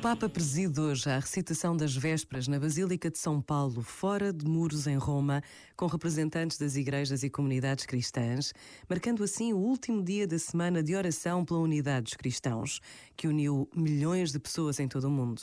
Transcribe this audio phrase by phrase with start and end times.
[0.00, 4.86] Papa preside hoje a recitação das vésperas na Basílica de São Paulo, fora de muros
[4.86, 5.42] em Roma,
[5.76, 8.54] com representantes das igrejas e comunidades cristãs,
[8.88, 12.80] marcando assim o último dia da semana de oração pela unidade dos cristãos,
[13.16, 15.42] que uniu milhões de pessoas em todo o mundo.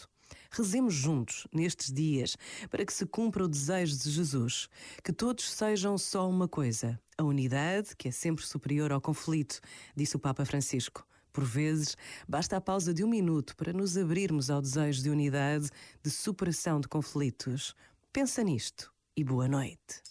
[0.50, 2.38] Rezemos juntos nestes dias
[2.70, 4.70] para que se cumpra o desejo de Jesus,
[5.04, 9.60] que todos sejam só uma coisa, a unidade que é sempre superior ao conflito,
[9.94, 11.06] disse o Papa Francisco.
[11.36, 15.70] Por vezes, basta a pausa de um minuto para nos abrirmos ao desejo de unidade,
[16.02, 17.76] de superação de conflitos.
[18.14, 20.02] Pensa nisto e boa noite.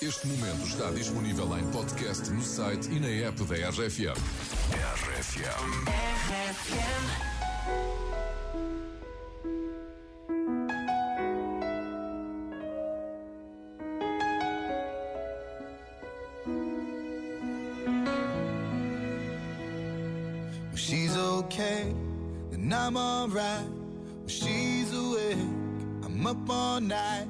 [0.00, 4.14] Este momento está disponível em podcast no site e na app da RFM.
[4.94, 5.84] RFM.
[6.30, 7.36] RFM.
[20.76, 21.92] She's okay,
[22.50, 23.68] then I'm alright.
[24.20, 25.38] When she's awake,
[26.04, 27.26] I'm up all night,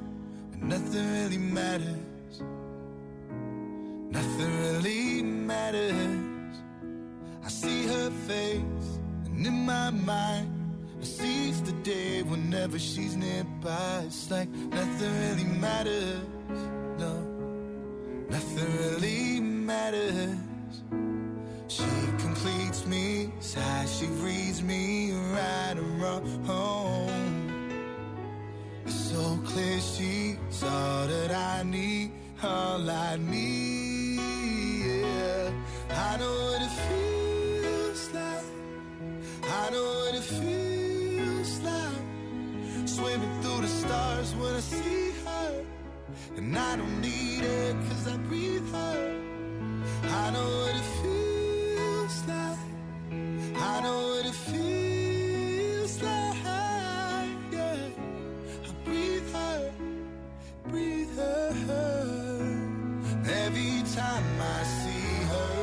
[0.51, 2.41] but nothing really matters.
[4.09, 6.57] Nothing really matters.
[7.43, 10.53] I see her face, and in my mind,
[10.99, 14.03] I seize the day whenever she's nearby.
[14.05, 16.21] It's like nothing really matters.
[23.47, 26.23] Sighs, she reads me right and wrong.
[28.85, 32.11] It's so clear she's all that I need,
[32.43, 34.19] all I need.
[34.85, 35.51] Yeah.
[36.07, 38.47] I know what it feels like.
[39.61, 42.03] I know what it feels like.
[42.85, 45.65] Swimming through the stars when I see her.
[46.35, 49.16] And I don't need it cause I breathe her.
[63.97, 65.53] Time I see her.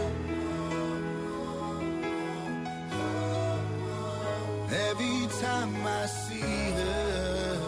[4.91, 7.61] Every time I see her.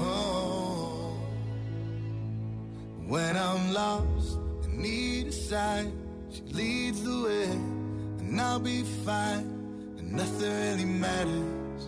[0.00, 1.14] Oh,
[3.06, 5.92] when I'm lost and need a sign,
[6.30, 7.50] she leads the way
[8.20, 9.46] and I'll be fine,
[9.98, 11.82] and nothing really matters.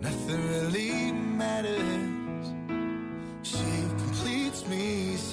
[0.00, 1.93] Nothing really matters.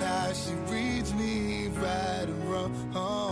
[0.02, 3.31] Sighs, she reads me right and wrong.